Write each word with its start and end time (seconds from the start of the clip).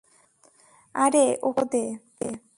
আরে, 0.95 1.25
ওকে 1.43 1.59
শো 1.59 1.65
দে। 1.71 1.83